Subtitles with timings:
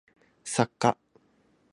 [0.43, 0.97] 作家